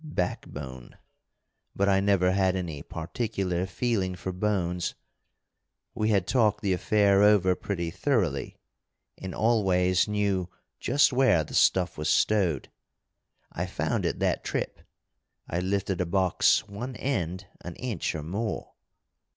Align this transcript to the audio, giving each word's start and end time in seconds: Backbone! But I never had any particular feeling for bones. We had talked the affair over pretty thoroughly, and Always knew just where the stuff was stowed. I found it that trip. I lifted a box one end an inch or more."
Backbone! 0.03 0.97
But 1.75 1.87
I 1.87 1.99
never 1.99 2.31
had 2.31 2.55
any 2.55 2.81
particular 2.81 3.67
feeling 3.67 4.15
for 4.15 4.31
bones. 4.31 4.95
We 5.93 6.09
had 6.09 6.25
talked 6.25 6.61
the 6.61 6.73
affair 6.73 7.21
over 7.21 7.53
pretty 7.53 7.91
thoroughly, 7.91 8.57
and 9.19 9.35
Always 9.35 10.07
knew 10.07 10.49
just 10.79 11.13
where 11.13 11.43
the 11.43 11.53
stuff 11.53 11.99
was 11.99 12.09
stowed. 12.09 12.71
I 13.51 13.67
found 13.67 14.07
it 14.07 14.17
that 14.17 14.43
trip. 14.43 14.79
I 15.47 15.59
lifted 15.59 16.01
a 16.01 16.07
box 16.07 16.67
one 16.67 16.95
end 16.95 17.45
an 17.63 17.75
inch 17.75 18.15
or 18.15 18.23
more." 18.23 18.73